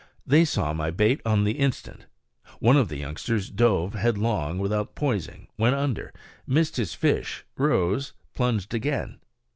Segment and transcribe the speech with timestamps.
[0.25, 2.07] They saw my bait on the instant.
[2.57, 6.11] One of the youngsters dove headlong without poising, went under,
[6.47, 9.19] missed his fish, rose, plunged again.